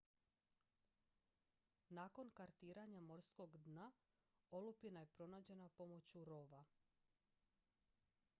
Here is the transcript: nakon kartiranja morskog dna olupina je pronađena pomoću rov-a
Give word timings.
nakon 1.89 2.31
kartiranja 2.39 3.01
morskog 3.01 3.57
dna 3.57 3.91
olupina 4.51 4.99
je 4.99 5.05
pronađena 5.17 5.69
pomoću 5.69 6.25
rov-a 6.25 6.65